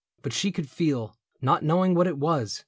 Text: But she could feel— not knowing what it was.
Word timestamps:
But 0.23 0.33
she 0.33 0.51
could 0.51 0.67
feel— 0.67 1.15
not 1.43 1.61
knowing 1.61 1.93
what 1.93 2.07
it 2.07 2.17
was. 2.17 2.59